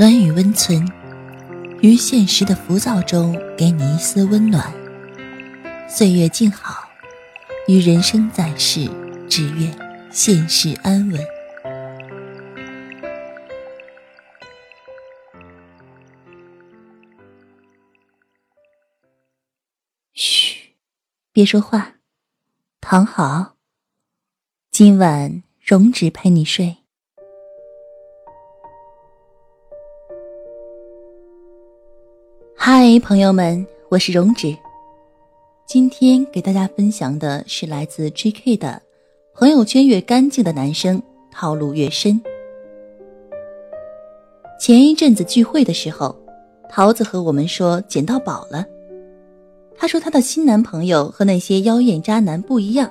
[0.00, 0.82] 暖与温存，
[1.82, 4.72] 于现实的浮躁中给你一丝温暖。
[5.86, 6.88] 岁月静好，
[7.68, 8.88] 于人生在世，
[9.28, 9.70] 只愿
[10.10, 11.20] 现世安稳。
[20.14, 20.76] 嘘，
[21.30, 21.96] 别说话，
[22.80, 23.56] 躺好。
[24.70, 26.79] 今晚容止陪你睡。
[32.82, 34.56] 嗨，朋友们，我是荣止。
[35.66, 38.56] 今天给大家分享的是来自 J.K.
[38.56, 38.80] 的
[39.36, 42.18] “朋友圈越干净的男生，套路越深”。
[44.58, 46.16] 前一阵子聚会的时候，
[46.70, 48.64] 桃子和我们说捡到宝了。
[49.76, 52.90] 她说她的新男朋友和那些妖艳渣男不一样，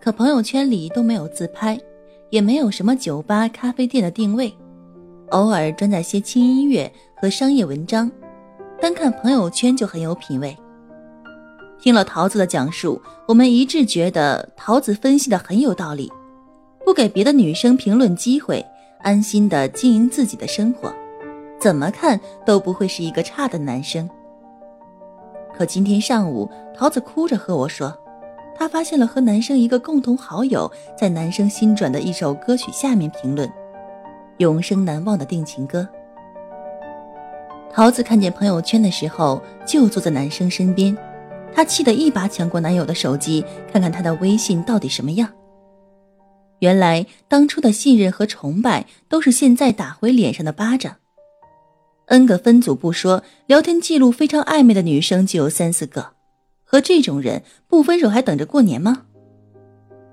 [0.00, 1.80] 可朋友圈里都没有自拍，
[2.30, 4.52] 也没有什么酒吧、咖啡店的定位，
[5.30, 8.10] 偶尔转载些轻音乐和商业文章。
[8.80, 10.56] 单看朋友圈就很有品味。
[11.78, 16.10] 听了桃子的讲述，我们一致觉得桃子分析的很有道理。
[16.84, 18.64] 不给别的女生评论机会，
[19.00, 20.92] 安心的经营自己的生活，
[21.58, 24.08] 怎么看都不会是一个差的男生。
[25.56, 27.96] 可今天上午，桃子哭着和我说，
[28.54, 33.50] 她发现了和男生一个共同好友在男生新转的一首歌曲下面评论
[34.38, 35.88] ：“永生难忘的定情歌。”
[37.74, 40.96] 桃子看见朋友圈的时候，就坐在男生身边，
[41.52, 45.28] 她气得一把抢过男友的手机，看看他的微信到底什么样。
[46.60, 50.94] 原来当初的信任和崇拜，都是现在打回脸上的巴掌。
[52.06, 56.12] N 个分组不说，聊天记录非常暧昧的女生就有三四个，
[56.62, 59.06] 和这种人不分手还等着过年吗？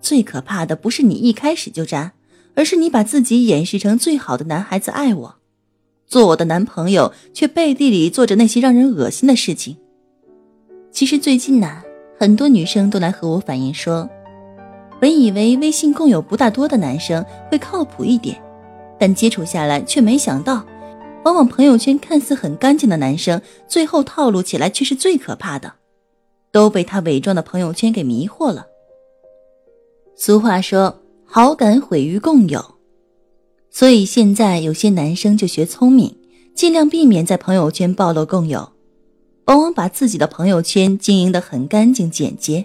[0.00, 2.14] 最可怕的不是你一开始就渣，
[2.56, 5.36] 而是你把自己掩饰成最好的男孩子爱我。
[6.06, 9.76] 做我的男朋友，却背地里做着那些让人恶心的事情。
[10.90, 11.82] 其实最近呢，
[12.18, 14.08] 很多女生都来和我反映说，
[15.00, 18.40] 本以为微信共有不大多的男生会靠谱一点，
[18.98, 20.64] 但接触下来却没想到，
[21.24, 25.72] 往往朋友圈看似很干净的男生，最后套路起来却是最可怕的，
[26.52, 28.66] 都被他伪装的朋友圈给迷惑了。
[30.14, 32.73] 俗话说，好感毁于共有。
[33.74, 36.16] 所以现在有些男生就学聪明，
[36.54, 38.70] 尽量避免在朋友圈暴露共有，
[39.46, 42.64] 往往把自己的朋友圈经营得很干净简洁。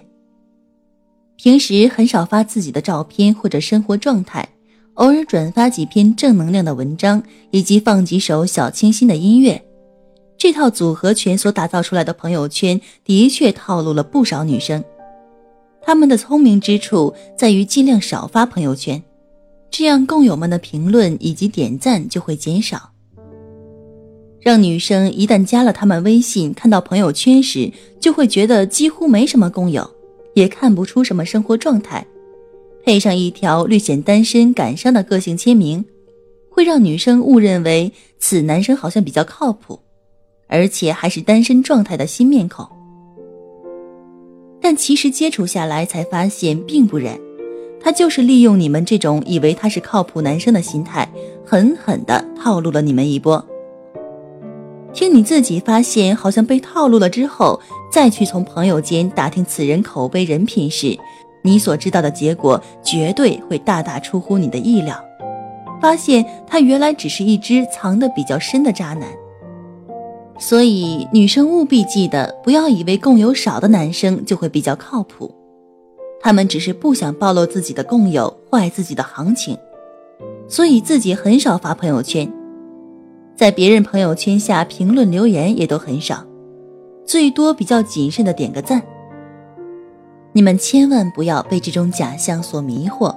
[1.34, 4.48] 平时很少发自己的照片或者生活状态，
[4.94, 9.60] 偶尔转发几篇正能量的文章，以及放几首小清新的音乐，
[10.38, 14.84] 这套组合拳所打造出来的朋友圈，的确套路了不少女生。
[15.82, 19.02] 他们的聪明之处在于尽量少发朋友圈。
[19.70, 22.90] 这样，共友们的评论以及点赞就会减少，
[24.40, 29.88] 让女生一旦加了他们微信，看到朋友圈时，就会觉得几乎没什么共友，
[30.34, 32.04] 也看不出什么生活状态。
[32.84, 35.84] 配上一条略显单身感伤的个性签名，
[36.50, 39.78] 会让女生误认为此男生好像比较靠谱，
[40.48, 42.66] 而且还是单身状态的新面孔。
[44.60, 47.18] 但其实接触下来才发现并不然。
[47.82, 51.08] 他就是利用你们这种以为他是靠谱男生的心态，
[51.44, 53.44] 狠狠地套路了你们一波。
[54.92, 57.60] 听你自己发现好像被套路了之后，
[57.90, 60.98] 再去从朋友间打听此人口碑人品时，
[61.42, 65.02] 你所知道的结果绝对会大大出乎你的意料。
[65.80, 69.08] 发现他原来只是一只藏得比较深的渣男。
[70.38, 75.34] 所以女生务必记得，不要以为共有少的男生就会比较靠谱。
[76.22, 79.56] 他们只是不想暴露自己的共有，坏自己的行情，
[80.46, 82.30] 所以自己很少发朋友圈，
[83.34, 86.22] 在别人朋友圈下评论留言也都很少，
[87.06, 88.82] 最多比较谨慎的点个赞。
[90.32, 93.16] 你们千万不要被这种假象所迷惑，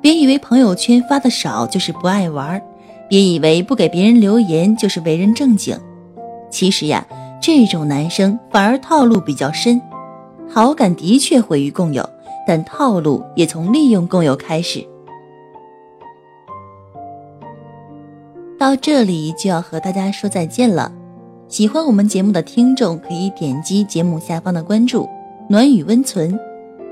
[0.00, 2.60] 别以为朋友圈发的少就是不爱玩，
[3.10, 5.78] 别以为不给别人留言就是为人正经。
[6.50, 7.06] 其实呀，
[7.42, 9.80] 这种男生反而套路比较深，
[10.48, 12.08] 好感的确毁于共有。
[12.48, 14.82] 但套路也从利用共有开始。
[18.58, 20.90] 到这里就要和大家说再见了。
[21.46, 25.06] 喜欢我们节目的听众可以点击节目下方的关注
[25.46, 26.40] “暖与温存”，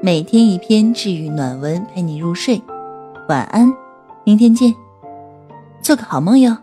[0.03, 2.61] 每天一篇治愈暖文陪你入睡。
[3.31, 3.73] 晚安，
[4.25, 4.75] 明天见，
[5.81, 6.55] 做个好梦哟。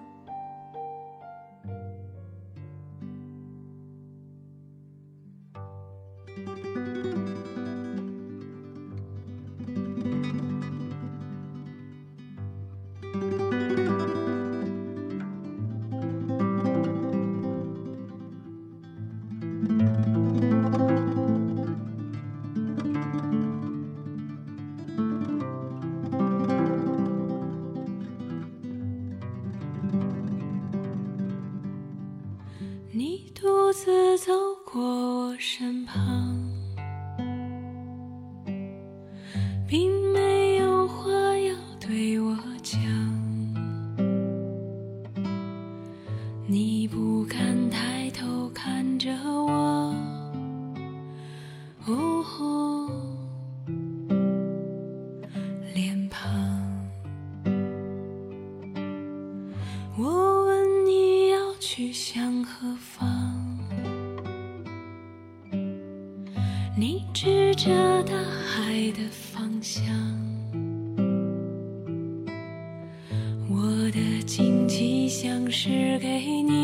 [62.59, 63.57] 何方？
[66.77, 69.83] 你指着大海的方向
[73.50, 73.61] 我
[73.91, 76.62] 的惊奇像是给你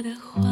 [0.00, 0.49] 我的话。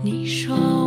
[0.00, 0.77] 你说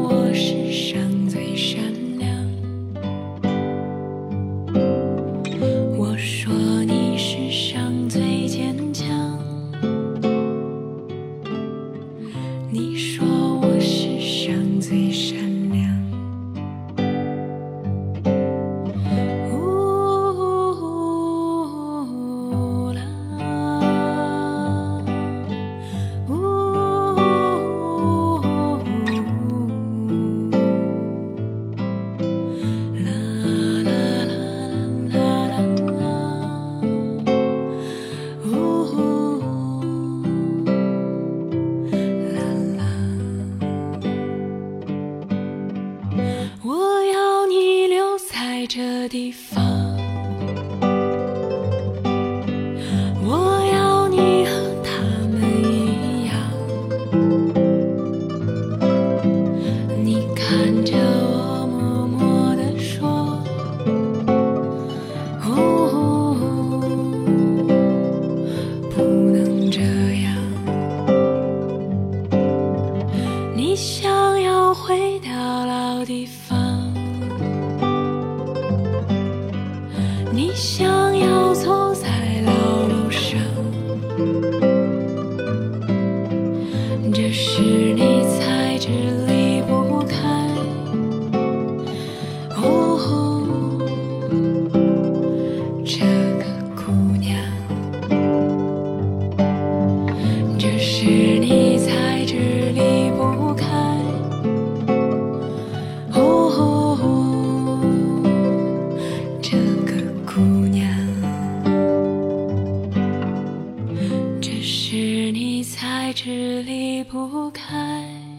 [115.62, 118.31] 你才知离不开。